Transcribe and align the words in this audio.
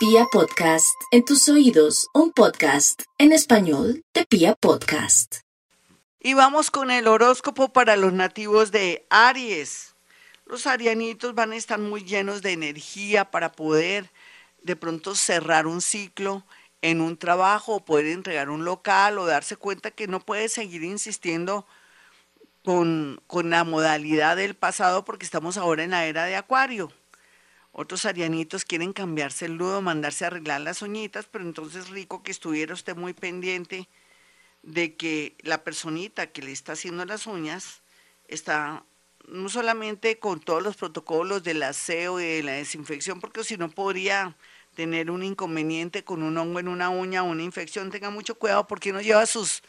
Pia 0.00 0.24
Podcast, 0.32 0.98
en 1.10 1.26
tus 1.26 1.46
oídos, 1.50 2.08
un 2.14 2.32
podcast 2.32 3.02
en 3.18 3.32
español 3.32 4.02
de 4.14 4.24
Pia 4.24 4.54
Podcast. 4.54 5.40
Y 6.18 6.32
vamos 6.32 6.70
con 6.70 6.90
el 6.90 7.06
horóscopo 7.06 7.74
para 7.74 7.96
los 7.96 8.14
nativos 8.14 8.72
de 8.72 9.06
Aries. 9.10 9.94
Los 10.46 10.66
arianitos 10.66 11.34
van 11.34 11.52
a 11.52 11.56
estar 11.56 11.78
muy 11.78 12.02
llenos 12.02 12.40
de 12.40 12.52
energía 12.52 13.30
para 13.30 13.52
poder 13.52 14.10
de 14.62 14.74
pronto 14.74 15.14
cerrar 15.14 15.66
un 15.66 15.82
ciclo 15.82 16.46
en 16.80 17.02
un 17.02 17.18
trabajo 17.18 17.74
o 17.74 17.84
poder 17.84 18.06
entregar 18.06 18.48
un 18.48 18.64
local 18.64 19.18
o 19.18 19.26
darse 19.26 19.56
cuenta 19.56 19.90
que 19.90 20.08
no 20.08 20.20
puede 20.20 20.48
seguir 20.48 20.82
insistiendo 20.82 21.66
con, 22.64 23.20
con 23.26 23.50
la 23.50 23.64
modalidad 23.64 24.36
del 24.36 24.54
pasado 24.54 25.04
porque 25.04 25.26
estamos 25.26 25.58
ahora 25.58 25.84
en 25.84 25.90
la 25.90 26.06
era 26.06 26.24
de 26.24 26.36
Acuario. 26.36 26.90
Otros 27.72 28.04
arianitos 28.04 28.64
quieren 28.64 28.92
cambiarse 28.92 29.46
el 29.46 29.56
nudo, 29.56 29.80
mandarse 29.80 30.24
a 30.24 30.28
arreglar 30.28 30.60
las 30.60 30.82
uñitas, 30.82 31.26
pero 31.26 31.44
entonces 31.44 31.88
rico 31.88 32.22
que 32.22 32.32
estuviera 32.32 32.74
usted 32.74 32.96
muy 32.96 33.12
pendiente 33.12 33.88
de 34.62 34.96
que 34.96 35.36
la 35.40 35.62
personita 35.62 36.26
que 36.28 36.42
le 36.42 36.52
está 36.52 36.72
haciendo 36.72 37.04
las 37.04 37.26
uñas 37.26 37.82
está 38.28 38.84
no 39.28 39.48
solamente 39.48 40.18
con 40.18 40.40
todos 40.40 40.62
los 40.62 40.76
protocolos 40.76 41.42
del 41.44 41.62
aseo 41.62 42.20
y 42.20 42.24
de 42.24 42.42
la 42.42 42.52
desinfección, 42.52 43.20
porque 43.20 43.44
si 43.44 43.56
no 43.56 43.70
podría 43.70 44.36
tener 44.74 45.10
un 45.10 45.22
inconveniente 45.22 46.04
con 46.04 46.22
un 46.22 46.36
hongo 46.38 46.58
en 46.58 46.68
una 46.68 46.90
uña 46.90 47.22
o 47.22 47.26
una 47.26 47.42
infección, 47.42 47.90
tenga 47.90 48.10
mucho 48.10 48.34
cuidado 48.34 48.66
porque 48.66 48.92
no 48.92 49.00
lleva 49.00 49.26
sus, 49.26 49.62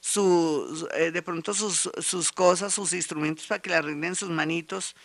sus 0.00 0.86
eh, 0.94 1.10
de 1.10 1.22
pronto 1.22 1.52
sus, 1.52 1.90
sus 1.98 2.32
cosas, 2.32 2.72
sus 2.72 2.92
instrumentos 2.94 3.46
para 3.46 3.60
que 3.60 3.70
le 3.70 3.76
arreglen 3.76 4.14
sus 4.14 4.30
manitos 4.30 4.96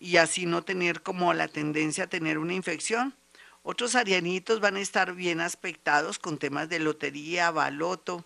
y 0.00 0.16
así 0.16 0.46
no 0.46 0.62
tener 0.64 1.02
como 1.02 1.32
la 1.34 1.46
tendencia 1.46 2.04
a 2.04 2.08
tener 2.08 2.38
una 2.38 2.54
infección. 2.54 3.14
Otros 3.62 3.94
arianitos 3.94 4.58
van 4.58 4.76
a 4.76 4.80
estar 4.80 5.14
bien 5.14 5.40
aspectados 5.40 6.18
con 6.18 6.38
temas 6.38 6.70
de 6.70 6.80
lotería, 6.80 7.50
baloto 7.50 8.24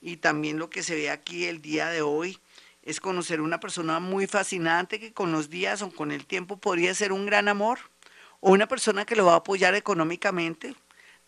y 0.00 0.16
también 0.16 0.58
lo 0.58 0.68
que 0.68 0.82
se 0.82 0.96
ve 0.96 1.08
aquí 1.08 1.44
el 1.44 1.62
día 1.62 1.88
de 1.88 2.02
hoy 2.02 2.38
es 2.82 3.00
conocer 3.00 3.40
una 3.40 3.60
persona 3.60 4.00
muy 4.00 4.26
fascinante 4.26 5.00
que 5.00 5.12
con 5.12 5.32
los 5.32 5.48
días 5.48 5.80
o 5.80 5.90
con 5.90 6.10
el 6.10 6.26
tiempo 6.26 6.58
podría 6.58 6.92
ser 6.92 7.12
un 7.12 7.24
gran 7.24 7.48
amor 7.48 7.78
o 8.40 8.50
una 8.50 8.68
persona 8.68 9.06
que 9.06 9.16
lo 9.16 9.24
va 9.24 9.34
a 9.34 9.36
apoyar 9.36 9.74
económicamente, 9.74 10.74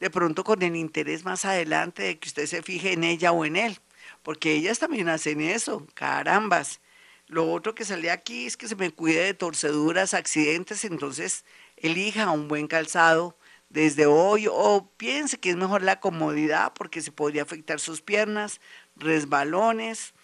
de 0.00 0.10
pronto 0.10 0.44
con 0.44 0.62
el 0.62 0.76
interés 0.76 1.24
más 1.24 1.46
adelante 1.46 2.02
de 2.02 2.18
que 2.18 2.28
usted 2.28 2.46
se 2.46 2.62
fije 2.62 2.92
en 2.92 3.04
ella 3.04 3.32
o 3.32 3.46
en 3.46 3.56
él, 3.56 3.78
porque 4.22 4.52
ellas 4.52 4.78
también 4.80 5.08
hacen 5.08 5.40
eso, 5.40 5.86
carambas. 5.94 6.80
Lo 7.28 7.50
otro 7.50 7.74
que 7.74 7.84
sale 7.84 8.10
aquí 8.10 8.46
es 8.46 8.56
que 8.56 8.68
se 8.68 8.76
me 8.76 8.92
cuide 8.92 9.24
de 9.24 9.34
torceduras, 9.34 10.14
accidentes, 10.14 10.84
entonces 10.84 11.44
elija 11.76 12.30
un 12.30 12.46
buen 12.46 12.68
calzado 12.68 13.36
desde 13.68 14.06
hoy 14.06 14.46
o 14.48 14.88
piense 14.96 15.38
que 15.38 15.50
es 15.50 15.56
mejor 15.56 15.82
la 15.82 15.98
comodidad 15.98 16.72
porque 16.72 17.02
se 17.02 17.10
podría 17.10 17.42
afectar 17.42 17.80
sus 17.80 18.00
piernas, 18.00 18.60
resbalones 18.94 20.14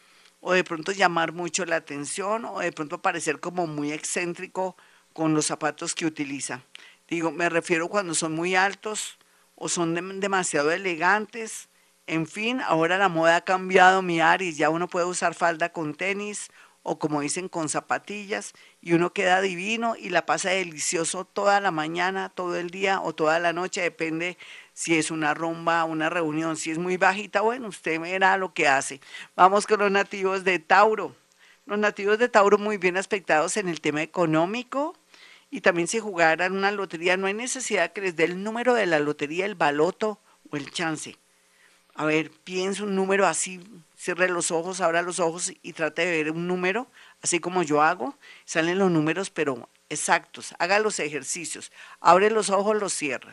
o 0.41 0.53
de 0.53 0.63
pronto 0.63 0.93
llamar 0.93 1.33
mucho 1.33 1.65
la 1.65 1.77
atención 1.77 2.45
o 2.45 2.61
de 2.61 2.71
pronto 2.71 3.03
parecer 3.03 3.41
como 3.41 3.67
muy 3.67 3.91
excéntrico 3.93 4.77
con 5.13 5.35
los 5.35 5.47
zapatos 5.47 5.97
que 5.97 6.07
utiliza. 6.07 6.63
Digo, 7.09 7.33
me 7.33 7.49
refiero 7.49 7.89
cuando 7.89 8.15
son 8.15 8.33
muy 8.33 8.55
altos 8.55 9.19
o 9.57 9.69
son 9.69 10.21
demasiado 10.21 10.71
elegantes. 10.71 11.69
En 12.07 12.27
fin, 12.27 12.61
ahora 12.61 12.97
la 12.97 13.09
moda 13.09 13.37
ha 13.37 13.45
cambiado, 13.45 14.03
mi 14.03 14.21
Aris, 14.21 14.57
ya 14.57 14.71
uno 14.71 14.89
puede 14.89 15.07
usar 15.07 15.35
falda 15.35 15.73
con 15.73 15.95
tenis 15.95 16.49
o 16.83 16.99
como 16.99 17.21
dicen 17.21 17.49
con 17.49 17.69
zapatillas 17.69 18.55
y 18.81 18.95
uno 18.95 19.13
queda 19.13 19.41
divino 19.41 19.95
y 19.97 20.09
la 20.09 20.27
pasa 20.27 20.51
delicioso 20.51 21.25
toda 21.25 21.61
la 21.61 21.71
mañana, 21.71 22.29
todo 22.29 22.57
el 22.57 22.71
día 22.71 23.01
o 23.01 23.15
toda 23.15 23.39
la 23.39 23.53
noche, 23.53 23.83
depende 23.83 24.37
si 24.73 24.97
es 24.97 25.11
una 25.11 25.35
rumba, 25.35 25.85
una 25.85 26.11
reunión, 26.11 26.57
si 26.57 26.71
es 26.71 26.79
muy 26.79 26.97
bajita, 26.97 27.41
bueno, 27.41 27.69
usted 27.69 28.01
verá 28.01 28.37
lo 28.37 28.53
que 28.53 28.69
hace. 28.69 29.01
Vamos 29.37 29.67
con 29.67 29.81
los 29.81 29.91
nativos 29.91 30.45
de 30.45 30.59
Tauro. 30.59 31.15
Los 31.67 31.79
nativos 31.79 32.19
de 32.19 32.29
Tauro 32.29 32.59
muy 32.59 32.77
bien 32.79 32.97
aspectados 32.97 33.57
en 33.57 33.69
el 33.69 33.81
tema 33.81 34.03
económico 34.03 34.97
y 35.51 35.61
también 35.61 35.87
si 35.87 36.01
jugaran 36.01 36.57
una 36.57 36.73
lotería, 36.73 37.17
no 37.17 37.27
hay 37.27 37.35
necesidad 37.35 37.93
que 37.93 38.01
les 38.01 38.17
dé 38.17 38.25
el 38.25 38.43
número 38.43 38.75
de 38.75 38.87
la 38.87 38.99
lotería, 38.99 39.47
el 39.47 39.55
baloto 39.55 40.19
o 40.51 40.57
el 40.57 40.71
chance. 40.71 41.22
A 41.95 42.05
ver, 42.05 42.31
piensa 42.31 42.85
un 42.85 42.95
número 42.97 43.27
así 43.27 43.61
cierre 44.03 44.29
los 44.29 44.51
ojos, 44.51 44.81
abra 44.81 45.01
los 45.03 45.21
ojos 45.21 45.53
y 45.63 45.75
trate 45.75 46.05
de 46.05 46.11
ver 46.11 46.33
un 46.33 46.49
número, 46.49 46.89
así 47.23 47.39
como 47.39 47.63
yo 47.63 47.83
hago. 47.83 48.19
Salen 48.45 48.79
los 48.79 48.91
números, 48.91 49.31
pero 49.31 49.69
exactos. 49.89 50.55
Haga 50.59 50.81
los 50.81 50.99
ejercicios. 50.99 51.71
Abre 52.01 52.29
los 52.31 52.51
ojos, 52.51 52.77
los 52.81 52.93
cierra. 52.93 53.33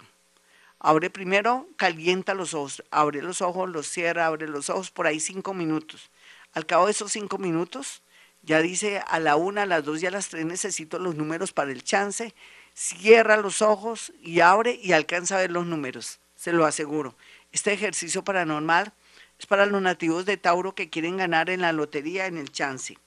Abre 0.77 1.09
primero, 1.09 1.67
calienta 1.75 2.35
los 2.35 2.53
ojos. 2.53 2.83
Abre 2.91 3.23
los 3.23 3.41
ojos, 3.41 3.67
los 3.67 3.87
cierra, 3.87 4.27
abre 4.27 4.47
los 4.47 4.69
ojos 4.69 4.91
por 4.91 5.07
ahí 5.07 5.19
cinco 5.19 5.55
minutos. 5.55 6.11
Al 6.53 6.67
cabo 6.67 6.85
de 6.85 6.91
esos 6.91 7.11
cinco 7.11 7.39
minutos, 7.39 8.03
ya 8.43 8.61
dice 8.61 9.01
a 9.07 9.19
la 9.19 9.37
una, 9.37 9.63
a 9.63 9.65
las 9.65 9.83
dos 9.83 10.03
y 10.03 10.05
a 10.05 10.11
las 10.11 10.29
tres 10.29 10.45
necesito 10.45 10.99
los 10.99 11.15
números 11.15 11.51
para 11.51 11.71
el 11.71 11.83
chance. 11.83 12.35
Cierra 12.75 13.37
los 13.37 13.63
ojos 13.63 14.13
y 14.21 14.41
abre 14.41 14.79
y 14.81 14.91
alcanza 14.91 15.35
a 15.35 15.41
ver 15.41 15.51
los 15.51 15.65
números. 15.65 16.19
Se 16.35 16.53
lo 16.53 16.65
aseguro. 16.65 17.15
Este 17.51 17.73
ejercicio 17.73 18.23
paranormal 18.23 18.93
es 19.39 19.45
para 19.45 19.65
los 19.65 19.81
nativos 19.81 20.25
de 20.25 20.37
Tauro 20.37 20.75
que 20.75 20.89
quieren 20.89 21.17
ganar 21.17 21.49
en 21.49 21.61
la 21.61 21.71
lotería, 21.71 22.27
en 22.27 22.37
el 22.37 22.51
chance. 22.51 22.97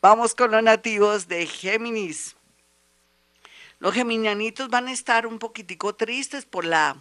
Vamos 0.00 0.34
con 0.34 0.50
los 0.50 0.62
nativos 0.62 1.28
de 1.28 1.46
Géminis. 1.46 2.36
Los 3.78 3.92
geminianitos 3.92 4.70
van 4.70 4.88
a 4.88 4.92
estar 4.92 5.26
un 5.26 5.38
poquitico 5.38 5.94
tristes 5.94 6.46
por 6.46 6.64
la 6.64 6.96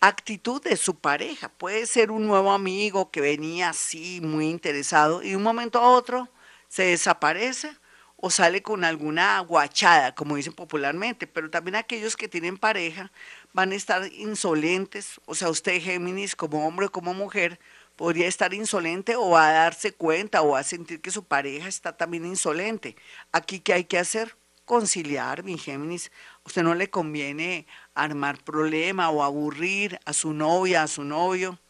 actitud 0.00 0.62
de 0.62 0.76
su 0.76 0.98
pareja. 0.98 1.50
Puede 1.50 1.86
ser 1.86 2.10
un 2.10 2.26
nuevo 2.26 2.52
amigo 2.52 3.10
que 3.10 3.20
venía 3.20 3.70
así, 3.70 4.20
muy 4.22 4.48
interesado, 4.48 5.22
y 5.22 5.30
de 5.30 5.36
un 5.36 5.42
momento 5.42 5.78
a 5.78 5.88
otro 5.88 6.28
se 6.68 6.84
desaparece 6.84 7.76
o 8.16 8.30
sale 8.30 8.62
con 8.62 8.84
alguna 8.84 9.38
guachada, 9.40 10.14
como 10.14 10.36
dicen 10.36 10.54
popularmente, 10.54 11.26
pero 11.26 11.50
también 11.50 11.74
aquellos 11.74 12.16
que 12.16 12.28
tienen 12.28 12.56
pareja 12.56 13.12
van 13.54 13.70
a 13.72 13.76
estar 13.76 14.12
insolentes, 14.12 15.20
o 15.26 15.34
sea, 15.34 15.48
usted 15.48 15.80
Géminis 15.80 16.36
como 16.36 16.66
hombre 16.66 16.86
o 16.86 16.92
como 16.92 17.14
mujer 17.14 17.60
podría 17.96 18.26
estar 18.26 18.52
insolente 18.52 19.14
o 19.14 19.36
a 19.36 19.52
darse 19.52 19.92
cuenta 19.92 20.42
o 20.42 20.56
a 20.56 20.64
sentir 20.64 21.00
que 21.00 21.12
su 21.12 21.24
pareja 21.24 21.68
está 21.68 21.96
también 21.96 22.26
insolente. 22.26 22.96
Aquí, 23.32 23.60
¿qué 23.60 23.72
hay 23.72 23.84
que 23.84 23.98
hacer? 23.98 24.36
Conciliar, 24.64 25.44
mi 25.44 25.56
Géminis. 25.56 26.10
A 26.38 26.48
usted 26.48 26.64
no 26.64 26.74
le 26.74 26.90
conviene 26.90 27.66
armar 27.94 28.42
problema 28.42 29.08
o 29.10 29.22
aburrir 29.22 30.00
a 30.04 30.12
su 30.12 30.34
novia, 30.34 30.82
a 30.82 30.88
su 30.88 31.04
novio. 31.04 31.60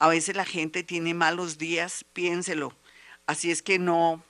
A 0.00 0.08
veces 0.08 0.34
la 0.34 0.44
gente 0.44 0.82
tiene 0.82 1.14
malos 1.14 1.58
días, 1.58 2.04
piénselo. 2.12 2.74
Así 3.26 3.52
es 3.52 3.62
que 3.62 3.78
no, 3.78 4.24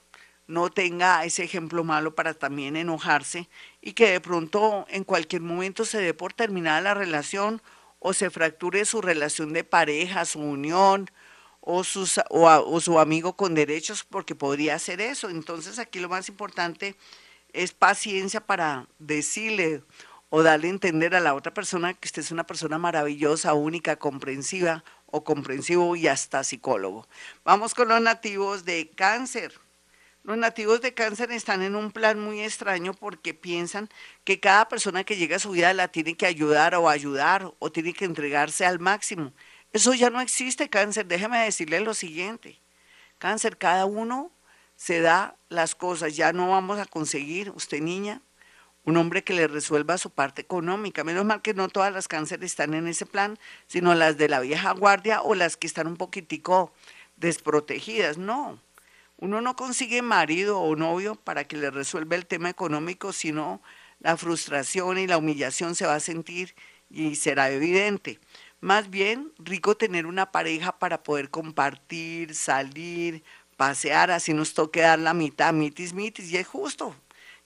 no 0.51 0.69
tenga 0.69 1.23
ese 1.23 1.43
ejemplo 1.43 1.83
malo 1.83 2.13
para 2.13 2.33
también 2.33 2.75
enojarse 2.75 3.47
y 3.81 3.93
que 3.93 4.11
de 4.11 4.21
pronto 4.21 4.85
en 4.89 5.03
cualquier 5.05 5.41
momento 5.41 5.85
se 5.85 6.01
dé 6.01 6.13
por 6.13 6.33
terminada 6.33 6.81
la 6.81 6.93
relación 6.93 7.61
o 7.99 8.13
se 8.13 8.29
fracture 8.29 8.83
su 8.83 9.01
relación 9.01 9.53
de 9.53 9.63
pareja, 9.63 10.25
su 10.25 10.39
unión, 10.39 11.09
o, 11.61 11.83
sus, 11.83 12.19
o, 12.29 12.81
su 12.81 12.99
amigo 12.99 13.37
con 13.37 13.53
derechos, 13.53 14.03
porque 14.03 14.35
podría 14.35 14.75
hacer 14.75 14.99
eso. 14.99 15.29
Entonces 15.29 15.79
aquí 15.79 15.99
lo 15.99 16.09
más 16.09 16.27
importante 16.27 16.95
es 17.53 17.71
paciencia 17.71 18.45
para 18.45 18.87
decirle 18.99 19.83
o 20.29 20.43
darle 20.43 20.67
a 20.67 20.71
entender 20.71 21.15
a 21.15 21.19
la 21.19 21.35
otra 21.35 21.53
persona 21.53 21.93
que 21.93 22.07
usted 22.07 22.23
es 22.23 22.31
una 22.31 22.47
persona 22.47 22.77
maravillosa, 22.77 23.53
única, 23.53 23.97
comprensiva 23.97 24.83
o 25.05 25.23
comprensivo 25.23 25.95
y 25.95 26.07
hasta 26.07 26.43
psicólogo. 26.43 27.07
Vamos 27.45 27.73
con 27.73 27.89
los 27.89 28.01
nativos 28.01 28.65
de 28.65 28.89
cáncer. 28.89 29.53
Los 30.23 30.37
nativos 30.37 30.81
de 30.81 30.93
cáncer 30.93 31.31
están 31.31 31.63
en 31.63 31.75
un 31.75 31.91
plan 31.91 32.19
muy 32.19 32.41
extraño 32.41 32.93
porque 32.93 33.33
piensan 33.33 33.89
que 34.23 34.39
cada 34.39 34.69
persona 34.69 35.03
que 35.03 35.17
llega 35.17 35.37
a 35.37 35.39
su 35.39 35.49
vida 35.51 35.73
la 35.73 35.87
tiene 35.87 36.15
que 36.15 36.27
ayudar 36.27 36.75
o 36.75 36.89
ayudar 36.89 37.51
o 37.57 37.71
tiene 37.71 37.93
que 37.93 38.05
entregarse 38.05 38.63
al 38.63 38.79
máximo. 38.79 39.33
Eso 39.73 39.93
ya 39.95 40.11
no 40.11 40.21
existe, 40.21 40.69
cáncer. 40.69 41.07
Déjeme 41.07 41.39
decirle 41.39 41.79
lo 41.79 41.95
siguiente. 41.95 42.59
Cáncer, 43.17 43.57
cada 43.57 43.85
uno 43.85 44.31
se 44.75 45.01
da 45.01 45.35
las 45.49 45.73
cosas. 45.73 46.15
Ya 46.15 46.33
no 46.33 46.49
vamos 46.49 46.77
a 46.77 46.85
conseguir, 46.85 47.49
usted 47.55 47.81
niña, 47.81 48.21
un 48.83 48.97
hombre 48.97 49.23
que 49.23 49.33
le 49.33 49.47
resuelva 49.47 49.97
su 49.97 50.11
parte 50.11 50.43
económica. 50.43 51.03
Menos 51.03 51.25
mal 51.25 51.41
que 51.41 51.55
no 51.55 51.67
todas 51.67 51.91
las 51.93 52.07
cánceres 52.07 52.51
están 52.51 52.75
en 52.75 52.87
ese 52.87 53.07
plan, 53.07 53.39
sino 53.65 53.95
las 53.95 54.17
de 54.17 54.29
la 54.29 54.39
vieja 54.39 54.71
guardia 54.73 55.23
o 55.23 55.33
las 55.33 55.57
que 55.57 55.65
están 55.65 55.87
un 55.87 55.97
poquitico 55.97 56.71
desprotegidas. 57.15 58.17
No, 58.17 58.59
uno 59.21 59.39
no 59.39 59.55
consigue 59.55 60.01
marido 60.01 60.59
o 60.59 60.75
novio 60.75 61.15
para 61.15 61.43
que 61.43 61.55
le 61.55 61.69
resuelva 61.69 62.15
el 62.15 62.25
tema 62.25 62.49
económico, 62.49 63.13
sino 63.13 63.61
la 63.99 64.17
frustración 64.17 64.97
y 64.97 65.05
la 65.05 65.19
humillación 65.19 65.75
se 65.75 65.85
va 65.85 65.93
a 65.93 65.99
sentir 65.99 66.55
y 66.89 67.15
será 67.15 67.51
evidente. 67.51 68.19
Más 68.61 68.89
bien, 68.89 69.31
rico 69.37 69.77
tener 69.77 70.07
una 70.07 70.31
pareja 70.31 70.79
para 70.79 71.03
poder 71.03 71.29
compartir, 71.29 72.33
salir, 72.33 73.23
pasear, 73.57 74.09
así 74.09 74.33
nos 74.33 74.55
toque 74.55 74.81
dar 74.81 74.97
la 74.97 75.13
mitad, 75.13 75.53
mitis, 75.53 75.93
mitis, 75.93 76.31
y 76.31 76.37
es 76.37 76.47
justo. 76.47 76.95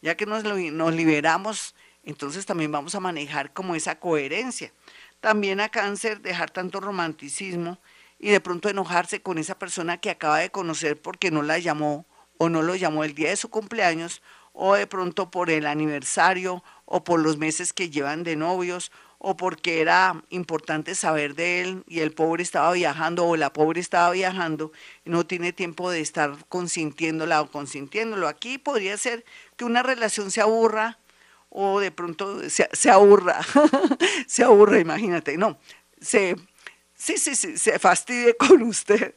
Ya 0.01 0.16
que 0.16 0.25
nos, 0.25 0.45
nos 0.45 0.95
liberamos, 0.95 1.75
entonces 2.06 2.45
también 2.45 2.71
vamos 2.71 2.95
a 2.95 3.01
manejar 3.01 3.51
como 3.51 3.75
esa 3.75 4.00
coherencia. 4.00 4.71
También 5.19 5.60
a 5.60 5.68
cáncer 5.68 6.21
dejar 6.21 6.51
tanto 6.51 6.80
romanticismo 6.80 7.80
y 8.20 8.30
de 8.30 8.40
pronto 8.40 8.70
enojarse 8.70 9.22
con 9.22 9.38
esa 9.38 9.58
persona 9.58 9.98
que 9.98 10.10
acaba 10.10 10.40
de 10.40 10.52
conocer 10.52 11.02
porque 11.02 11.32
no 11.32 11.42
la 11.42 11.60
llamó 11.60 12.06
o 12.38 12.50
no 12.50 12.62
lo 12.62 12.76
llamó 12.76 13.04
el 13.04 13.16
día 13.16 13.30
de 13.30 13.36
su 13.36 13.50
cumpleaños 13.50 14.22
o 14.54 14.76
de 14.76 14.88
pronto 14.88 15.32
por 15.32 15.50
el 15.50 15.66
aniversario 15.66 16.64
o 16.86 17.04
por 17.04 17.20
los 17.20 17.38
meses 17.38 17.74
que 17.74 17.90
llevan 17.90 18.24
de 18.24 18.36
novios 18.36 18.92
o 19.20 19.36
porque 19.36 19.82
era 19.82 20.24
importante 20.30 20.96
saber 20.96 21.36
de 21.36 21.62
él 21.62 21.84
y 21.88 22.00
el 22.00 22.12
pobre 22.12 22.44
estaba 22.44 22.72
viajando 22.74 23.26
o 23.26 23.36
la 23.36 23.52
pobre 23.52 23.82
estaba 23.82 24.12
viajando 24.12 24.72
no 25.04 25.26
tiene 25.26 25.52
tiempo 25.52 25.90
de 25.90 26.00
estar 26.02 26.46
consintiéndola 26.48 27.42
o 27.42 27.52
consintiéndolo. 27.52 28.28
Aquí 28.28 28.58
podría 28.58 28.98
ser 28.98 29.26
que 29.58 29.66
una 29.66 29.84
relación 29.84 30.32
se 30.32 30.42
aburra 30.42 31.00
o 31.50 31.80
de 31.80 31.92
pronto 31.92 32.50
se, 32.50 32.70
se 32.72 32.92
aburra, 32.92 33.40
se 34.28 34.44
aburra, 34.44 34.80
imagínate, 34.80 35.38
no, 35.38 35.58
se, 36.00 36.36
sí, 36.95 37.18
sí, 37.18 37.36
sí, 37.36 37.57
se 37.57 37.80
fastidie 37.80 38.36
con 38.38 38.62
usted 38.63 39.15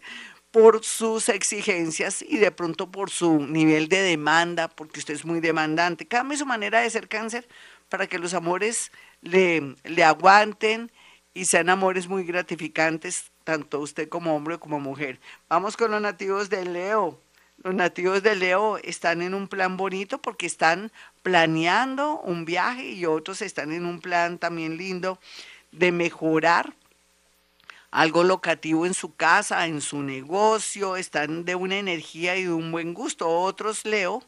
por 0.50 0.84
sus 0.84 1.28
exigencias 1.28 2.22
y 2.26 2.38
de 2.38 2.50
pronto 2.50 2.90
por 2.90 3.10
su 3.10 3.46
nivel 3.46 3.88
de 3.88 4.02
demanda, 4.02 4.68
porque 4.68 5.00
usted 5.00 5.14
es 5.14 5.24
muy 5.24 5.40
demandante. 5.40 6.06
Cambie 6.06 6.38
su 6.38 6.46
manera 6.46 6.80
de 6.80 6.90
ser 6.90 7.08
cáncer 7.08 7.46
para 7.88 8.06
que 8.06 8.18
los 8.18 8.34
amores 8.34 8.90
le, 9.20 9.76
le 9.84 10.04
aguanten 10.04 10.90
y 11.34 11.44
sean 11.44 11.68
amores 11.68 12.08
muy 12.08 12.24
gratificantes, 12.24 13.30
tanto 13.44 13.80
usted 13.80 14.08
como 14.08 14.34
hombre 14.34 14.58
como 14.58 14.80
mujer. 14.80 15.20
Vamos 15.48 15.76
con 15.76 15.90
los 15.90 16.00
nativos 16.00 16.48
de 16.48 16.64
Leo. 16.64 17.20
Los 17.62 17.74
nativos 17.74 18.22
de 18.22 18.36
Leo 18.36 18.78
están 18.78 19.20
en 19.20 19.34
un 19.34 19.48
plan 19.48 19.76
bonito 19.76 20.20
porque 20.22 20.46
están 20.46 20.92
planeando 21.22 22.20
un 22.20 22.44
viaje 22.44 22.90
y 22.90 23.04
otros 23.04 23.42
están 23.42 23.72
en 23.72 23.84
un 23.84 24.00
plan 24.00 24.38
también 24.38 24.76
lindo 24.76 25.18
de 25.72 25.92
mejorar 25.92 26.74
algo 27.90 28.24
locativo 28.24 28.86
en 28.86 28.94
su 28.94 29.14
casa, 29.14 29.66
en 29.66 29.80
su 29.80 30.02
negocio, 30.02 30.96
están 30.96 31.44
de 31.44 31.54
una 31.54 31.76
energía 31.76 32.36
y 32.36 32.44
de 32.44 32.52
un 32.52 32.70
buen 32.70 32.94
gusto. 32.94 33.28
Otros, 33.28 33.84
Leo, 33.84 34.22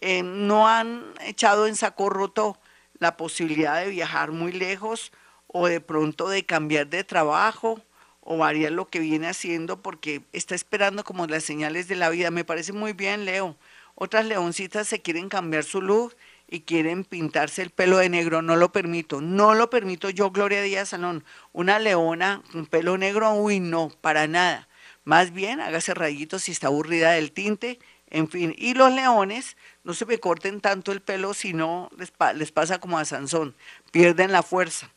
eh, 0.00 0.22
no 0.22 0.68
han 0.68 1.14
echado 1.20 1.66
en 1.66 1.76
saco 1.76 2.10
roto 2.10 2.58
la 2.98 3.16
posibilidad 3.16 3.80
de 3.80 3.90
viajar 3.90 4.32
muy 4.32 4.52
lejos 4.52 5.12
o 5.46 5.66
de 5.66 5.80
pronto 5.80 6.28
de 6.28 6.44
cambiar 6.44 6.88
de 6.88 7.04
trabajo 7.04 7.80
o 8.20 8.36
variar 8.36 8.72
lo 8.72 8.88
que 8.88 9.00
viene 9.00 9.28
haciendo 9.28 9.80
porque 9.82 10.22
está 10.32 10.54
esperando 10.54 11.02
como 11.04 11.26
las 11.26 11.44
señales 11.44 11.88
de 11.88 11.96
la 11.96 12.10
vida. 12.10 12.30
Me 12.30 12.44
parece 12.44 12.72
muy 12.72 12.92
bien, 12.92 13.24
Leo. 13.24 13.56
Otras 13.94 14.26
leoncitas 14.26 14.88
se 14.88 15.02
quieren 15.02 15.28
cambiar 15.28 15.64
su 15.64 15.82
look 15.82 16.14
y 16.50 16.62
quieren 16.62 17.04
pintarse 17.04 17.62
el 17.62 17.70
pelo 17.70 17.98
de 17.98 18.08
negro. 18.08 18.42
No 18.42 18.56
lo 18.56 18.72
permito. 18.72 19.20
No 19.20 19.54
lo 19.54 19.70
permito 19.70 20.10
yo, 20.10 20.32
Gloria 20.32 20.60
Díaz 20.60 20.90
Salón. 20.90 21.24
Una 21.52 21.78
leona 21.78 22.42
con 22.50 22.66
pelo 22.66 22.98
negro, 22.98 23.32
uy, 23.34 23.60
no, 23.60 23.90
para 24.00 24.26
nada. 24.26 24.68
Más 25.04 25.32
bien, 25.32 25.60
hágase 25.60 25.94
rayitos 25.94 26.42
si 26.42 26.52
está 26.52 26.66
aburrida 26.66 27.12
del 27.12 27.30
tinte. 27.30 27.78
En 28.08 28.28
fin, 28.28 28.52
y 28.58 28.74
los 28.74 28.92
leones 28.92 29.56
no 29.84 29.94
se 29.94 30.04
me 30.04 30.18
corten 30.18 30.60
tanto 30.60 30.90
el 30.90 31.00
pelo, 31.00 31.32
si 31.32 31.52
no 31.52 31.88
les, 31.96 32.12
les 32.34 32.50
pasa 32.50 32.80
como 32.80 32.98
a 32.98 33.04
Sansón, 33.04 33.54
pierden 33.92 34.32
la 34.32 34.42
fuerza. 34.42 34.90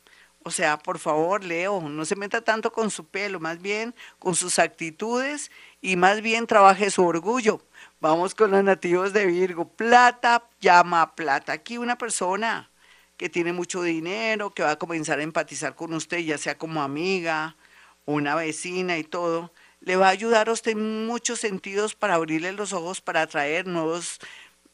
O 0.46 0.50
sea, 0.50 0.78
por 0.78 0.98
favor, 0.98 1.42
Leo, 1.42 1.80
no 1.80 2.04
se 2.04 2.16
meta 2.16 2.42
tanto 2.42 2.70
con 2.70 2.90
su 2.90 3.06
pelo, 3.06 3.40
más 3.40 3.62
bien 3.62 3.94
con 4.18 4.34
sus 4.34 4.58
actitudes 4.58 5.50
y 5.80 5.96
más 5.96 6.20
bien 6.20 6.46
trabaje 6.46 6.90
su 6.90 7.02
orgullo. 7.02 7.62
Vamos 7.98 8.34
con 8.34 8.50
los 8.50 8.62
nativos 8.62 9.14
de 9.14 9.24
Virgo. 9.24 9.66
Plata 9.66 10.44
llama 10.60 11.14
plata. 11.14 11.54
Aquí 11.54 11.78
una 11.78 11.96
persona 11.96 12.70
que 13.16 13.30
tiene 13.30 13.54
mucho 13.54 13.82
dinero, 13.82 14.50
que 14.50 14.62
va 14.62 14.72
a 14.72 14.78
comenzar 14.78 15.18
a 15.18 15.22
empatizar 15.22 15.74
con 15.74 15.94
usted, 15.94 16.18
ya 16.18 16.36
sea 16.36 16.58
como 16.58 16.82
amiga, 16.82 17.56
una 18.04 18.34
vecina 18.34 18.98
y 18.98 19.04
todo, 19.04 19.50
le 19.80 19.96
va 19.96 20.08
a 20.08 20.10
ayudar 20.10 20.50
a 20.50 20.52
usted 20.52 20.72
en 20.72 21.06
muchos 21.06 21.40
sentidos 21.40 21.94
para 21.94 22.16
abrirle 22.16 22.52
los 22.52 22.74
ojos, 22.74 23.00
para 23.00 23.22
atraer 23.22 23.66
nuevos 23.66 24.18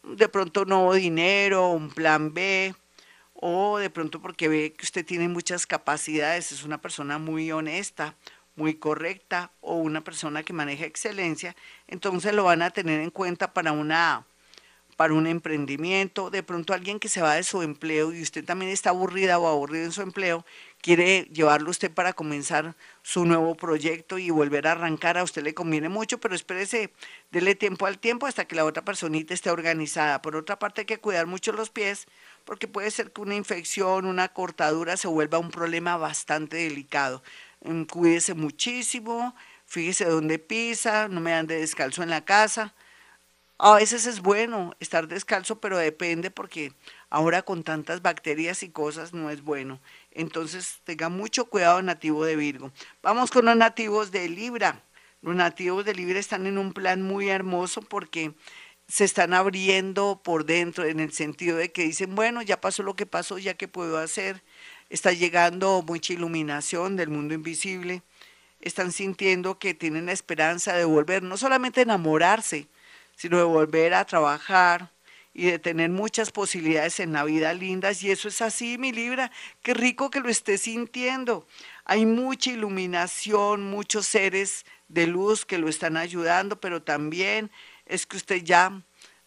de 0.03 0.29
pronto 0.29 0.65
nuevo 0.65 0.95
dinero, 0.95 1.69
un 1.69 1.91
plan 1.91 2.35
B, 2.35 2.75
o 3.41 3.79
de 3.79 3.91
pronto 3.91 4.21
porque 4.21 4.49
ve 4.49 4.75
que 4.75 4.85
usted 4.85 5.05
tiene 5.05 5.29
muchas 5.29 5.67
capacidades, 5.67 6.53
es 6.53 6.63
una 6.63 6.81
persona 6.81 7.19
muy 7.19 7.51
honesta, 7.51 8.15
muy 8.55 8.75
correcta 8.75 9.51
o 9.63 9.77
una 9.77 10.03
persona 10.03 10.43
que 10.43 10.53
maneja 10.53 10.85
excelencia, 10.85 11.57
entonces 11.89 12.35
lo 12.35 12.45
van 12.45 12.63
a 12.63 12.71
tener 12.71 13.01
en 13.01 13.11
cuenta 13.11 13.53
para 13.55 13.73
una 13.73 14.27
para 15.01 15.15
un 15.15 15.27
emprendimiento, 15.27 16.29
de 16.29 16.43
pronto 16.43 16.75
alguien 16.75 17.01
que 17.01 17.09
se 17.09 17.23
va 17.23 17.33
de 17.33 17.43
su 17.43 17.63
empleo 17.63 18.13
y 18.13 18.21
usted 18.21 18.45
también 18.45 18.71
está 18.71 18.91
aburrida 18.91 19.39
o 19.39 19.49
aburrido 19.49 19.87
en 19.87 19.93
su 19.93 20.03
empleo, 20.03 20.45
quiere 20.83 21.23
llevarlo 21.33 21.71
usted 21.71 21.91
para 21.91 22.13
comenzar 22.13 22.77
su 23.03 23.25
nuevo 23.25 23.55
proyecto 23.55 24.19
y 24.19 24.29
volver 24.29 24.67
a 24.67 24.73
arrancar, 24.73 25.17
a 25.17 25.23
usted 25.23 25.43
le 25.43 25.55
conviene 25.55 25.89
mucho, 25.89 26.21
pero 26.21 26.35
espérese, 26.35 26.93
dele 27.31 27.55
tiempo 27.55 27.87
al 27.87 27.99
tiempo 27.99 28.27
hasta 28.27 28.45
que 28.45 28.55
la 28.55 28.67
otra 28.67 28.85
personita 28.85 29.33
esté 29.33 29.49
organizada. 29.49 30.21
Por 30.21 30.37
otra 30.37 30.59
parte 30.59 30.83
hay 30.83 30.87
que 30.87 30.99
cuidar 30.99 31.27
mucho 31.27 31.53
los 31.53 31.71
pies, 31.71 32.07
porque 32.51 32.67
puede 32.67 32.91
ser 32.91 33.13
que 33.13 33.21
una 33.21 33.37
infección, 33.37 34.07
una 34.07 34.27
cortadura 34.31 34.97
se 34.97 35.07
vuelva 35.07 35.39
un 35.39 35.53
problema 35.53 35.97
bastante 35.97 36.57
delicado. 36.57 37.23
Mm, 37.61 37.85
cuídese 37.85 38.35
muchísimo, 38.35 39.37
fíjese 39.67 40.07
dónde 40.07 40.41
pisa, 40.41 41.07
no 41.07 41.21
me 41.21 41.33
ande 41.33 41.61
descalzo 41.61 42.03
en 42.03 42.11
la 42.11 42.25
casa. 42.25 42.75
A 43.59 43.77
veces 43.77 44.05
es 44.07 44.21
bueno 44.21 44.75
estar 44.81 45.07
descalzo, 45.07 45.61
pero 45.61 45.79
depende 45.79 46.33
porque 46.33 46.73
ahora 47.09 47.43
con 47.43 47.63
tantas 47.63 48.03
bacterias 48.03 48.65
y 48.65 48.71
cosas 48.71 49.13
no 49.15 49.31
es 49.31 49.43
bueno. 49.43 49.81
Entonces 50.11 50.81
tenga 50.83 51.09
mucho 51.09 51.45
cuidado 51.45 51.81
nativo 51.83 52.25
de 52.25 52.35
Virgo. 52.35 52.73
Vamos 53.01 53.31
con 53.31 53.45
los 53.45 53.57
nativos 53.57 54.11
de 54.11 54.29
Libra. 54.29 54.83
Los 55.23 55.37
nativos 55.37 55.85
de 55.85 55.95
Libra 55.95 56.19
están 56.19 56.47
en 56.47 56.59
un 56.59 56.73
plan 56.73 57.01
muy 57.01 57.29
hermoso 57.29 57.81
porque 57.81 58.35
se 58.91 59.05
están 59.05 59.35
abriendo 59.35 60.21
por 60.23 60.45
dentro 60.45 60.85
en 60.85 60.99
el 60.99 61.13
sentido 61.13 61.57
de 61.57 61.71
que 61.71 61.85
dicen, 61.85 62.17
bueno, 62.17 62.43
ya 62.43 62.61
pasó 62.61 62.83
lo 62.83 62.97
que 62.97 63.07
pasó, 63.07 63.39
ya 63.39 63.55
que 63.55 63.69
puedo 63.69 63.99
hacer. 63.99 64.43
Está 64.89 65.13
llegando 65.13 65.85
mucha 65.87 66.13
iluminación 66.13 66.97
del 66.97 67.09
mundo 67.09 67.35
invisible. 67.35 68.03
Están 68.61 68.91
sintiendo 68.91 69.61
que 69.61 69.75
tienen 69.75 70.07
la 70.07 70.13
esperanza 70.13 70.75
de 70.75 70.85
volver, 70.85 71.23
no 71.23 71.37
solamente 71.37 71.83
enamorarse, 71.83 72.67
sino 73.15 73.39
de 73.39 73.45
volver 73.45 73.95
a 73.95 74.05
trabajar 74.05 74.91
y 75.33 75.45
de 75.47 75.61
tener 75.61 75.91
muchas 75.91 76.33
posibilidades 76.33 76.99
en 76.99 77.13
la 77.13 77.23
vida 77.23 77.55
lindas. 77.55 78.03
Y 78.03 78.11
eso 78.11 78.27
es 78.27 78.43
así, 78.43 78.77
mi 78.77 78.91
Libra. 78.91 79.31
Qué 79.63 79.73
rico 79.73 80.11
que 80.11 80.19
lo 80.19 80.29
esté 80.29 80.59
sintiendo. 80.59 81.47
Hay 81.85 82.07
mucha 82.07 82.51
iluminación, 82.51 83.71
muchos 83.71 84.09
seres 84.09 84.67
de 84.89 85.07
luz 85.07 85.47
que 85.47 85.59
lo 85.59 85.69
están 85.69 85.97
ayudando, 85.97 86.61
pero 86.61 86.83
también 86.83 87.53
es 87.91 88.07
que 88.07 88.17
usted 88.17 88.43
ya 88.43 88.83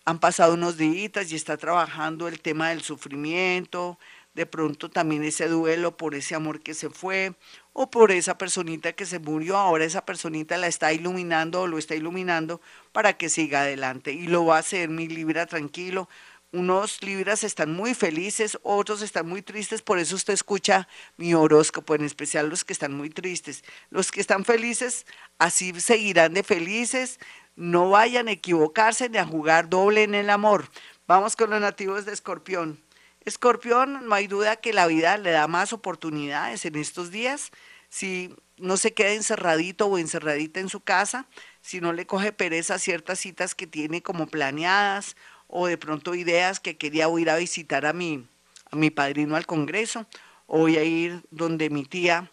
han 0.06 0.20
pasado 0.20 0.54
unos 0.54 0.78
días 0.78 1.32
y 1.32 1.36
está 1.36 1.58
trabajando 1.58 2.28
el 2.28 2.40
tema 2.40 2.70
del 2.70 2.82
sufrimiento, 2.82 4.00
de 4.34 4.46
pronto 4.46 4.90
también 4.90 5.24
ese 5.24 5.48
duelo 5.48 5.96
por 5.96 6.16
ese 6.16 6.34
amor 6.34 6.62
que 6.62 6.74
se 6.74 6.90
fue 6.90 7.34
o 7.72 7.90
por 7.90 8.12
esa 8.12 8.38
personita 8.38 8.94
que 8.94 9.06
se 9.06 9.20
murió, 9.20 9.58
ahora 9.58 9.86
esa 9.86 10.06
personita 10.06 10.58
la 10.58 10.68
está 10.68 10.92
iluminando 10.92 11.62
o 11.62 11.68
lo 11.68 11.78
está 11.78 11.96
iluminando 11.96 12.60
para 12.92 13.14
que 13.14 13.30
siga 13.30 13.62
adelante 13.62 14.12
y 14.12 14.28
lo 14.28 14.46
va 14.46 14.58
a 14.58 14.60
hacer 14.60 14.90
mi 14.90 15.08
Libra 15.08 15.46
tranquilo. 15.46 16.10
Unos 16.52 17.02
Libras 17.02 17.44
están 17.44 17.74
muy 17.74 17.96
felices, 17.96 18.60
otros 18.62 19.02
están 19.02 19.28
muy 19.28 19.42
tristes, 19.42 19.82
por 19.82 19.98
eso 19.98 20.16
usted 20.16 20.34
escucha 20.34 20.88
mi 21.18 21.34
horóscopo, 21.34 21.96
en 21.96 22.06
especial 22.06 22.48
los 22.48 22.64
que 22.64 22.74
están 22.74 22.94
muy 22.94 23.10
tristes. 23.10 23.64
Los 23.90 24.12
que 24.12 24.22
están 24.22 24.46
felices, 24.46 25.08
así 25.40 25.74
seguirán 25.80 26.36
de 26.36 26.44
felices, 26.44 27.20
no 27.56 27.90
vayan 27.90 28.28
a 28.28 28.32
equivocarse 28.32 29.10
ni 29.10 29.18
a 29.18 29.26
jugar 29.26 29.70
doble 29.70 30.04
en 30.04 30.16
el 30.16 30.30
amor. 30.30 30.68
Vamos 31.08 31.36
con 31.36 31.50
los 31.50 31.62
nativos 31.62 32.06
de 32.06 32.14
Escorpión. 32.14 32.80
Escorpión, 33.26 34.08
no 34.08 34.16
hay 34.16 34.28
duda 34.28 34.58
que 34.58 34.74
la 34.74 34.88
vida 34.88 35.18
le 35.18 35.32
da 35.32 35.48
más 35.48 35.74
oportunidades 35.74 36.66
en 36.66 36.76
estos 36.76 37.12
días. 37.12 37.52
Si 37.90 38.36
no 38.58 38.78
se 38.78 38.94
queda 38.94 39.14
encerradito 39.14 39.88
o 39.88 39.98
encerradita 39.98 40.60
en 40.60 40.70
su 40.70 40.82
casa, 40.82 41.26
si 41.62 41.80
no 41.80 41.94
le 41.94 42.06
coge 42.06 42.32
pereza 42.32 42.80
ciertas 42.80 43.20
citas 43.20 43.56
que 43.56 43.68
tiene 43.68 44.02
como 44.02 44.28
planeadas 44.28 45.16
o 45.48 45.68
de 45.68 45.78
pronto 45.78 46.16
ideas 46.16 46.60
que 46.60 46.78
quería 46.78 47.08
ir 47.18 47.30
a 47.30 47.38
visitar 47.38 47.86
a 47.86 47.94
mi, 47.94 48.28
a 48.72 48.76
mi 48.76 48.90
padrino 48.90 49.36
al 49.36 49.46
Congreso 49.46 50.06
o 50.48 50.60
voy 50.60 50.78
a 50.78 50.84
ir 50.84 51.24
donde 51.32 51.70
mi 51.70 51.86
tía 51.86 52.30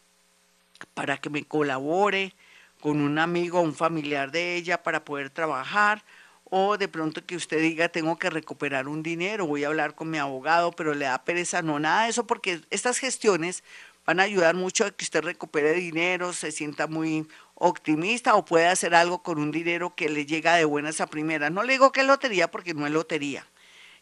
para 0.95 1.19
que 1.19 1.31
me 1.31 1.45
colabore 1.45 2.35
con 2.81 3.01
un 3.01 3.19
amigo 3.19 3.61
o 3.61 3.63
un 3.63 3.75
familiar 3.75 4.31
de 4.31 4.57
ella 4.57 4.83
para 4.83 5.05
poder 5.05 5.31
trabajar 5.31 6.05
o 6.51 6.77
de 6.77 6.89
pronto 6.89 7.25
que 7.25 7.37
usted 7.37 7.61
diga 7.61 7.89
tengo 7.89 8.19
que 8.19 8.29
recuperar 8.29 8.89
un 8.89 9.03
dinero, 9.03 9.47
voy 9.47 9.65
a 9.65 9.69
hablar 9.69 9.95
con 9.95 10.11
mi 10.11 10.19
abogado, 10.19 10.73
pero 10.73 10.95
le 10.95 11.05
da 11.05 11.25
pereza, 11.25 11.63
no, 11.63 11.79
nada 11.79 12.05
de 12.05 12.11
eso, 12.11 12.27
porque 12.27 12.61
estas 12.71 12.99
gestiones 12.99 13.63
van 14.05 14.19
a 14.19 14.25
ayudar 14.25 14.57
mucho 14.57 14.85
a 14.85 14.91
que 14.91 15.05
usted 15.05 15.23
recupere 15.23 15.73
dinero, 15.75 16.33
se 16.33 16.51
sienta 16.51 16.89
muy 16.89 17.29
optimista 17.55 18.35
o 18.35 18.45
puede 18.45 18.67
hacer 18.67 18.95
algo 18.95 19.23
con 19.23 19.39
un 19.39 19.53
dinero 19.53 19.95
que 19.95 20.09
le 20.09 20.27
llega 20.27 20.57
de 20.57 20.65
buenas 20.65 21.01
a 21.01 21.07
primeras. 21.07 21.53
No 21.53 21.63
le 21.63 21.75
digo 21.75 21.93
que 21.93 22.01
es 22.01 22.07
lotería 22.07 22.51
porque 22.51 22.75
no 22.75 22.87
es 22.87 22.93
lotería. 22.93 23.47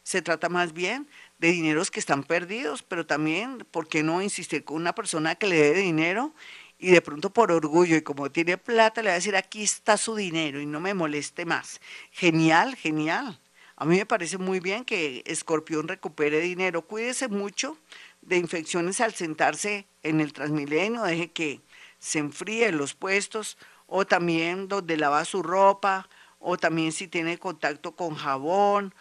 Se 0.02 0.22
trata 0.22 0.48
más 0.48 0.72
bien 0.72 1.06
de 1.38 1.48
dineros 1.52 1.90
que 1.90 2.00
están 2.00 2.22
perdidos, 2.22 2.82
pero 2.82 3.04
también, 3.04 3.66
¿por 3.70 3.88
qué 3.88 4.02
no 4.02 4.22
insistir 4.22 4.64
con 4.64 4.76
una 4.76 4.94
persona 4.94 5.34
que 5.34 5.48
le 5.48 5.56
dé 5.56 5.74
dinero 5.74 6.32
y 6.78 6.90
de 6.90 7.02
pronto 7.02 7.30
por 7.30 7.50
orgullo 7.50 7.96
y 7.96 8.02
como 8.02 8.30
tiene 8.30 8.56
plata 8.56 9.02
le 9.02 9.08
va 9.08 9.14
a 9.14 9.16
decir 9.16 9.36
aquí 9.36 9.62
está 9.62 9.96
su 9.96 10.14
dinero 10.14 10.60
y 10.60 10.66
no 10.66 10.80
me 10.80 10.94
moleste 10.94 11.44
más? 11.44 11.80
Genial, 12.12 12.76
genial. 12.76 13.40
A 13.76 13.84
mí 13.84 13.96
me 13.96 14.06
parece 14.06 14.38
muy 14.38 14.60
bien 14.60 14.84
que 14.84 15.22
Escorpión 15.26 15.86
recupere 15.86 16.40
dinero. 16.40 16.82
Cuídese 16.82 17.28
mucho 17.28 17.78
de 18.22 18.36
infecciones 18.36 19.00
al 19.00 19.14
sentarse 19.14 19.86
en 20.02 20.20
el 20.20 20.32
Transmilenio, 20.32 21.02
deje 21.04 21.30
que 21.30 21.60
se 21.98 22.18
enfríen 22.18 22.76
los 22.76 22.94
puestos 22.94 23.56
o 23.86 24.04
también 24.06 24.68
donde 24.68 24.96
lava 24.96 25.24
su 25.24 25.42
ropa 25.42 26.08
o 26.40 26.56
también 26.56 26.92
si 26.92 27.08
tiene 27.08 27.38
contacto 27.38 27.92
con 27.92 28.14
jabón 28.14 28.94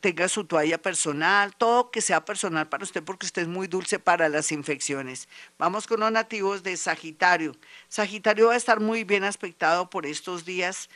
tenga 0.00 0.28
su 0.28 0.44
toalla 0.44 0.80
personal, 0.80 1.54
todo 1.56 1.90
que 1.90 2.00
sea 2.00 2.24
personal 2.24 2.68
para 2.68 2.84
usted 2.84 3.02
porque 3.02 3.26
usted 3.26 3.42
es 3.42 3.48
muy 3.48 3.66
dulce 3.66 3.98
para 3.98 4.28
las 4.28 4.52
infecciones. 4.52 5.28
Vamos 5.58 5.86
con 5.86 6.00
los 6.00 6.12
nativos 6.12 6.62
de 6.62 6.76
Sagitario. 6.76 7.56
Sagitario 7.88 8.48
va 8.48 8.54
a 8.54 8.58
estar 8.58 8.80
muy 8.80 9.04
bien 9.04 9.24
aspectado 9.24 9.88
por 9.88 10.06
estos 10.06 10.44
días 10.44 10.90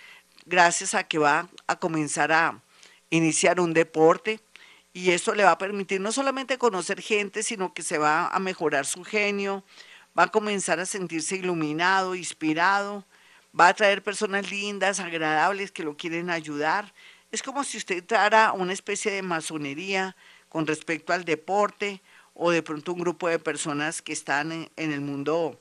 gracias 0.47 0.95
a 0.95 1.05
que 1.05 1.19
va 1.19 1.49
a 1.67 1.79
comenzar 1.79 2.33
a 2.33 2.61
iniciar 3.11 3.61
un 3.61 3.73
deporte 3.73 4.41
y 4.93 5.11
eso 5.11 5.35
le 5.35 5.45
va 5.45 5.53
a 5.53 5.59
permitir 5.59 6.01
no 6.01 6.13
solamente 6.13 6.59
conocer 6.59 7.01
gente, 7.01 7.43
sino 7.43 7.73
que 7.73 7.83
se 7.83 7.99
va 7.99 8.29
a 8.29 8.39
mejorar 8.39 8.87
su 8.87 9.03
genio, 9.03 9.65
va 10.17 10.25
a 10.25 10.31
comenzar 10.31 10.79
a 10.79 10.87
sentirse 10.87 11.37
iluminado, 11.37 12.15
inspirado, 12.15 13.05
va 13.59 13.69
a 13.69 13.75
traer 13.75 14.03
personas 14.03 14.51
lindas, 14.51 15.01
agradables 15.01 15.73
que 15.73 15.83
lo 15.83 15.97
quieren 15.97 16.31
ayudar 16.31 16.93
es 17.35 17.43
como 17.43 17.65
si 17.65 17.79
usted 17.79 17.99
entrara 17.99 18.53
una 18.53 18.73
especie 18.73 19.11
de 19.11 19.23
masonería 19.23 20.17
con 20.49 20.67
respecto 20.67 21.13
al 21.13 21.25
deporte 21.25 22.01
o 22.33 22.53
de 22.53 22.63
pronto 22.63 22.93
un 22.93 23.01
grupo 23.01 23.29
de 23.29 23.41
personas 23.41 24.03
que 24.03 24.13
están 24.13 24.71
en, 24.77 24.93
el 24.93 25.01
mundo 25.01 25.61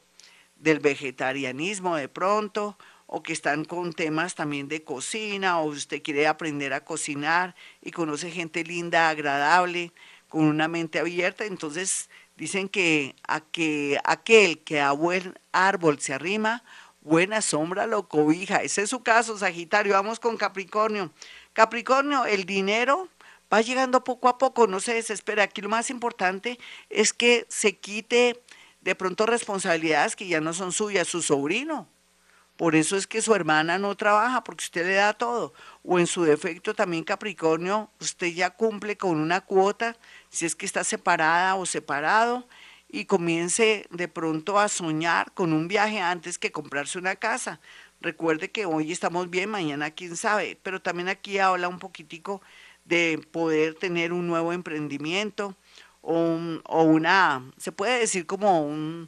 del 0.55 0.79
vegetarianismo 0.79 1.95
de 1.95 2.07
pronto 2.07 2.77
o 3.07 3.23
que 3.23 3.33
están 3.33 3.65
con 3.65 3.91
temas 3.93 4.35
también 4.35 4.67
de 4.67 4.83
cocina 4.83 5.59
o 5.59 5.65
usted 5.65 6.03
quiere 6.03 6.27
aprender 6.27 6.73
a 6.73 6.85
cocinar 6.85 7.55
y 7.81 7.89
conoce 7.89 8.29
gente 8.29 8.63
linda, 8.63 9.09
agradable, 9.09 9.91
con 10.29 10.45
una 10.45 10.67
mente 10.67 10.99
abierta, 10.99 11.45
entonces 11.45 12.09
dicen 12.37 12.69
que, 12.69 13.15
a 13.27 13.41
que 13.41 13.99
aquel 14.03 14.59
que 14.63 14.79
a 14.79 14.91
buen 14.91 15.37
árbol 15.51 15.99
se 15.99 16.13
arrima, 16.13 16.63
buena 17.03 17.41
sombra 17.41 17.85
lo 17.85 18.07
cobija. 18.07 18.57
Ese 18.57 18.83
es 18.83 18.89
su 18.89 19.03
caso, 19.03 19.37
Sagitario. 19.37 19.93
Vamos 19.93 20.19
con 20.19 20.37
Capricornio. 20.37 21.11
Capricornio, 21.53 22.25
el 22.25 22.45
dinero 22.45 23.09
va 23.51 23.61
llegando 23.61 24.03
poco 24.03 24.27
a 24.27 24.37
poco, 24.37 24.67
no 24.67 24.79
se 24.79 24.95
desespera. 24.95 25.43
Aquí 25.43 25.61
lo 25.61 25.69
más 25.69 25.89
importante 25.89 26.59
es 26.89 27.13
que 27.13 27.45
se 27.49 27.77
quite 27.77 28.41
de 28.81 28.95
pronto 28.95 29.25
responsabilidades 29.25 30.15
que 30.15 30.27
ya 30.27 30.41
no 30.41 30.53
son 30.53 30.71
suyas, 30.71 31.07
su 31.07 31.21
sobrino. 31.21 31.87
Por 32.57 32.75
eso 32.75 32.97
es 32.97 33.07
que 33.07 33.21
su 33.21 33.33
hermana 33.33 33.79
no 33.79 33.95
trabaja, 33.95 34.43
porque 34.43 34.63
usted 34.63 34.85
le 34.85 34.95
da 34.95 35.13
todo. 35.13 35.53
O 35.83 35.99
en 35.99 36.05
su 36.05 36.23
defecto 36.23 36.75
también 36.75 37.03
Capricornio, 37.03 37.89
usted 37.99 38.27
ya 38.27 38.51
cumple 38.51 38.95
con 38.95 39.17
una 39.17 39.41
cuota, 39.41 39.95
si 40.29 40.45
es 40.45 40.55
que 40.55 40.65
está 40.65 40.83
separada 40.83 41.55
o 41.55 41.65
separado, 41.65 42.47
y 42.89 43.05
comience 43.05 43.87
de 43.89 44.07
pronto 44.07 44.59
a 44.59 44.69
soñar 44.69 45.31
con 45.33 45.51
un 45.51 45.67
viaje 45.67 45.99
antes 45.99 46.37
que 46.37 46.51
comprarse 46.51 46.99
una 46.99 47.15
casa. 47.15 47.59
Recuerde 48.03 48.51
que 48.51 48.65
hoy 48.65 48.91
estamos 48.91 49.29
bien, 49.29 49.49
mañana 49.49 49.89
quién 49.91 50.17
sabe, 50.17 50.59
pero 50.61 50.81
también 50.81 51.07
aquí 51.07 51.37
habla 51.39 51.69
un 51.69 51.79
poquitico 51.79 52.41
de 52.83 53.25
poder 53.31 53.75
tener 53.75 54.11
un 54.11 54.27
nuevo 54.27 54.51
emprendimiento 54.51 55.55
o, 56.01 56.83
una, 56.83 57.49
se 57.55 57.71
puede 57.71 57.99
decir 57.99 58.25
como 58.25 58.61
un, 58.61 59.07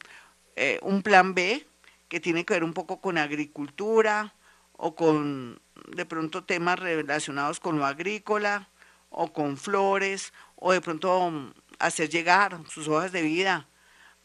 eh, 0.55 0.79
un 0.81 1.01
plan 1.01 1.33
B 1.35 1.67
que 2.07 2.21
tiene 2.21 2.45
que 2.45 2.53
ver 2.53 2.63
un 2.63 2.73
poco 2.73 3.01
con 3.01 3.17
agricultura 3.17 4.33
o 4.77 4.95
con 4.95 5.59
de 5.93 6.05
pronto 6.05 6.45
temas 6.45 6.79
relacionados 6.79 7.59
con 7.59 7.77
lo 7.77 7.85
agrícola 7.85 8.69
o 9.09 9.33
con 9.33 9.57
flores 9.57 10.31
o 10.55 10.71
de 10.71 10.79
pronto 10.79 11.53
hacer 11.79 12.07
llegar 12.07 12.61
sus 12.69 12.87
hojas 12.87 13.11
de 13.11 13.23
vida 13.23 13.67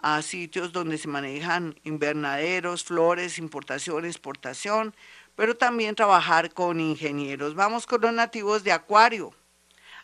a 0.03 0.23
sitios 0.23 0.73
donde 0.73 0.99
se 0.99 1.09
manejan 1.09 1.79
invernaderos, 1.85 2.85
flores, 2.85 3.39
importación, 3.39 4.05
exportación, 4.05 4.95
pero 5.37 5.57
también 5.57 5.95
trabajar 5.95 6.53
con 6.53 6.81
ingenieros. 6.81 7.55
Vamos 7.55 7.87
con 7.87 8.01
los 8.01 8.13
nativos 8.13 8.65
de 8.65 8.73
Acuario. 8.73 9.33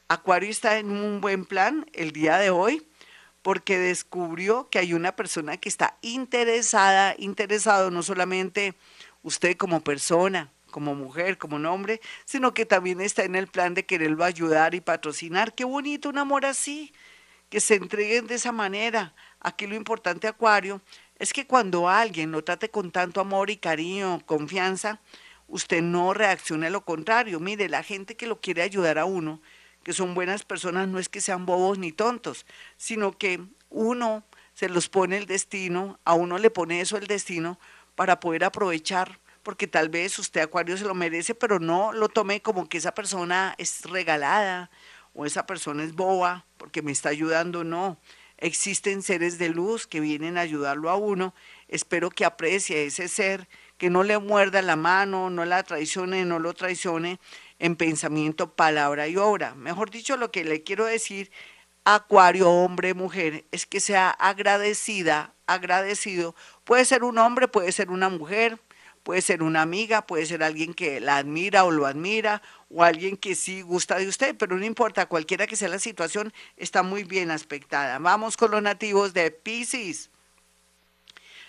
Acuario 0.08 0.50
está 0.50 0.78
en 0.78 0.90
un 0.90 1.20
buen 1.20 1.44
plan 1.44 1.86
el 1.92 2.12
día 2.12 2.38
de 2.38 2.50
hoy 2.50 2.86
porque 3.42 3.78
descubrió 3.78 4.68
que 4.70 4.80
hay 4.80 4.92
una 4.92 5.14
persona 5.14 5.56
que 5.56 5.68
está 5.68 5.96
interesada, 6.02 7.14
interesado 7.18 7.90
no 7.90 8.02
solamente 8.02 8.74
usted 9.22 9.56
como 9.56 9.80
persona, 9.80 10.50
como 10.70 10.94
mujer, 10.94 11.38
como 11.38 11.56
hombre, 11.72 12.00
sino 12.24 12.54
que 12.54 12.66
también 12.66 13.00
está 13.00 13.24
en 13.24 13.34
el 13.34 13.46
plan 13.46 13.74
de 13.74 13.86
quererlo 13.86 14.24
ayudar 14.24 14.74
y 14.74 14.80
patrocinar. 14.80 15.54
Qué 15.54 15.64
bonito 15.64 16.08
un 16.08 16.18
amor 16.18 16.44
así, 16.44 16.92
que 17.48 17.60
se 17.60 17.76
entreguen 17.76 18.26
de 18.26 18.34
esa 18.34 18.52
manera 18.52 19.14
Aquí 19.40 19.66
lo 19.66 19.75
importante, 19.75 20.28
Acuario, 20.28 20.81
es 21.19 21.33
que 21.33 21.47
cuando 21.47 21.88
alguien 21.88 22.31
lo 22.33 22.45
trate 22.45 22.71
con 22.71 22.90
tanto 22.90 23.21
amor 23.21 23.50
y 23.50 23.57
cariño, 23.57 24.21
confianza, 24.26 25.00
usted 25.49 25.83
no 25.83 26.12
reaccione 26.14 26.66
a 26.66 26.71
lo 26.71 26.85
contrario. 26.85 27.40
Mire, 27.40 27.69
la 27.69 27.83
gente 27.83 28.16
que 28.16 28.26
lo 28.26 28.40
quiere 28.40 28.62
ayudar 28.62 28.99
a 28.99 29.05
uno, 29.05 29.40
que 29.83 29.93
son 29.93 30.14
buenas 30.14 30.45
personas, 30.45 30.88
no 30.88 30.99
es 30.99 31.09
que 31.09 31.21
sean 31.21 31.47
bobos 31.47 31.78
ni 31.78 31.93
tontos, 31.93 32.45
sino 32.76 33.16
que 33.16 33.40
uno 33.71 34.25
se 34.55 34.69
los 34.69 34.88
pone 34.88 35.16
el 35.16 35.26
destino, 35.26 36.00
a 36.05 36.14
uno 36.14 36.38
le 36.38 36.50
pone 36.50 36.81
eso 36.81 36.97
el 36.97 37.07
destino 37.07 37.59
para 37.95 38.21
poder 38.21 38.45
aprovechar, 38.45 39.21
porque 39.43 39.66
tal 39.66 39.88
vez 39.88 40.19
usted 40.19 40.40
Acuario 40.40 40.76
se 40.76 40.85
lo 40.85 40.95
merece, 40.95 41.35
pero 41.35 41.61
no 41.61 41.93
lo 41.93 42.09
tome 42.09 42.43
como 42.43 42.69
que 42.69 42.78
esa 42.78 42.95
persona 42.95 43.55
es 43.59 43.83
regalada 43.83 44.71
o 45.14 45.25
esa 45.25 45.47
persona 45.47 45.85
es 45.85 45.95
boba 45.95 46.47
porque 46.57 46.83
me 46.83 46.90
está 46.90 47.11
ayudando, 47.11 47.64
no 47.64 47.99
existen 48.38 49.02
seres 49.02 49.38
de 49.38 49.49
luz 49.49 49.87
que 49.87 50.00
vienen 50.00 50.38
a 50.38 50.43
ayudarlo 50.43 50.90
a 50.90 50.97
uno. 50.97 51.35
Espero 51.69 52.11
que 52.11 52.25
aprecie 52.25 52.76
a 52.76 52.83
ese 52.83 53.09
ser, 53.09 53.49
que 53.78 53.90
no 53.90 54.02
le 54.02 54.19
muerda 54.19 54.62
la 54.62 54.76
mano, 54.76 55.31
no 55.31 55.45
la 55.45 55.62
traicione, 55.62 56.25
no 56.25 56.38
lo 56.38 56.55
traicione 56.55 57.19
en 57.59 57.76
pensamiento, 57.76 58.52
palabra 58.55 59.09
y 59.09 59.16
obra. 59.16 59.55
Mejor 59.55 59.90
dicho, 59.90 60.16
lo 60.16 60.31
que 60.31 60.45
le 60.45 60.62
quiero 60.62 60.85
decir, 60.85 61.31
Acuario, 61.88 62.50
hombre, 62.50 62.95
mujer, 62.95 63.45
es 63.52 63.64
que 63.64 63.78
sea 63.78 64.11
agradecida, 64.11 65.35
agradecido. 65.47 66.35
Puede 66.64 66.85
ser 66.85 67.05
un 67.05 67.16
hombre, 67.16 67.47
puede 67.47 67.71
ser 67.71 67.90
una 67.93 68.09
mujer, 68.09 68.59
puede 69.06 69.22
ser 69.22 69.44
una 69.44 69.62
amiga, 69.62 70.04
puede 70.04 70.26
ser 70.26 70.42
alguien 70.42 70.75
que 70.75 70.98
la 70.98 71.18
admira 71.18 71.62
o 71.62 71.70
lo 71.70 71.86
admira, 71.86 72.42
o 72.68 72.82
alguien 72.82 73.16
que 73.16 73.36
sí 73.36 73.62
gusta 73.62 74.00
de 74.00 74.08
usted, 74.08 74.34
pero 74.36 74.56
no 74.56 74.64
importa, 74.64 75.06
cualquiera 75.06 75.46
que 75.46 75.54
sea 75.54 75.68
la 75.68 75.78
situación, 75.78 76.32
está 76.56 76.82
muy 76.82 77.04
bien 77.04 77.30
aspectada. 77.30 78.00
Vamos 78.00 78.36
con 78.36 78.50
los 78.50 78.60
nativos 78.60 79.14
de 79.14 79.30
Pisces. 79.30 80.10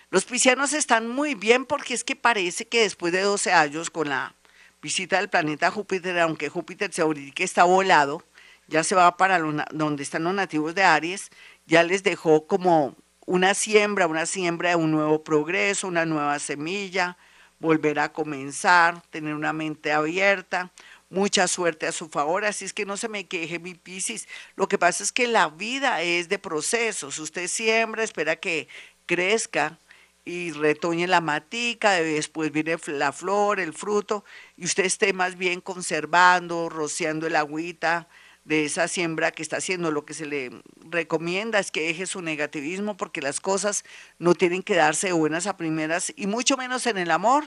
Los 0.08 0.24
piscianos 0.24 0.72
están 0.72 1.08
muy 1.08 1.34
bien 1.34 1.64
porque 1.64 1.94
es 1.94 2.04
que 2.04 2.14
parece 2.14 2.68
que 2.68 2.82
después 2.82 3.12
de 3.12 3.22
12 3.22 3.52
años 3.52 3.90
con 3.90 4.08
la 4.08 4.36
visita 4.80 5.16
del 5.16 5.28
planeta 5.28 5.72
Júpiter, 5.72 6.16
aunque 6.20 6.50
Júpiter 6.50 6.92
se 6.92 7.02
que 7.34 7.42
está 7.42 7.64
volado, 7.64 8.22
ya 8.68 8.84
se 8.84 8.94
va 8.94 9.16
para 9.16 9.40
donde 9.40 10.04
están 10.04 10.22
los 10.22 10.34
nativos 10.34 10.76
de 10.76 10.84
Aries, 10.84 11.30
ya 11.66 11.82
les 11.82 12.04
dejó 12.04 12.46
como 12.46 12.94
una 13.26 13.52
siembra, 13.54 14.06
una 14.06 14.26
siembra 14.26 14.70
de 14.70 14.76
un 14.76 14.92
nuevo 14.92 15.24
progreso, 15.24 15.88
una 15.88 16.06
nueva 16.06 16.38
semilla, 16.38 17.18
volver 17.60 17.98
a 17.98 18.12
comenzar, 18.12 19.02
tener 19.10 19.34
una 19.34 19.52
mente 19.52 19.92
abierta, 19.92 20.70
mucha 21.10 21.48
suerte 21.48 21.86
a 21.86 21.92
su 21.92 22.08
favor, 22.08 22.44
así 22.44 22.64
es 22.64 22.72
que 22.72 22.84
no 22.84 22.96
se 22.96 23.08
me 23.08 23.26
queje 23.26 23.58
mi 23.58 23.74
Piscis. 23.74 24.28
Lo 24.56 24.68
que 24.68 24.78
pasa 24.78 25.02
es 25.02 25.12
que 25.12 25.26
la 25.26 25.48
vida 25.48 26.02
es 26.02 26.28
de 26.28 26.38
procesos, 26.38 27.18
usted 27.18 27.48
siembra, 27.48 28.04
espera 28.04 28.36
que 28.36 28.68
crezca 29.06 29.78
y 30.24 30.52
retoñe 30.52 31.06
la 31.06 31.22
matica, 31.22 31.92
después 31.92 32.52
viene 32.52 32.76
la 32.88 33.12
flor, 33.12 33.60
el 33.60 33.72
fruto, 33.72 34.24
y 34.56 34.66
usted 34.66 34.84
esté 34.84 35.14
más 35.14 35.38
bien 35.38 35.62
conservando, 35.62 36.68
rociando 36.68 37.26
el 37.26 37.36
agüita, 37.36 38.08
de 38.48 38.64
esa 38.64 38.88
siembra 38.88 39.30
que 39.30 39.42
está 39.42 39.58
haciendo. 39.58 39.90
Lo 39.90 40.06
que 40.06 40.14
se 40.14 40.24
le 40.24 40.50
recomienda 40.90 41.58
es 41.58 41.70
que 41.70 41.86
deje 41.86 42.06
su 42.06 42.22
negativismo 42.22 42.96
porque 42.96 43.20
las 43.20 43.40
cosas 43.40 43.84
no 44.18 44.34
tienen 44.34 44.62
que 44.62 44.74
darse 44.74 45.12
buenas 45.12 45.46
a 45.46 45.58
primeras 45.58 46.14
y 46.16 46.26
mucho 46.26 46.56
menos 46.56 46.86
en 46.86 46.96
el 46.96 47.10
amor 47.10 47.44